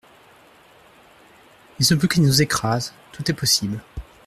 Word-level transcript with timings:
Il 1.77 1.85
se 1.85 1.93
peut 1.93 2.07
qu'ils 2.07 2.23
nous 2.23 2.41
écrasent, 2.41 2.95
tout 3.11 3.29
est 3.29 3.35
possible. 3.35 3.79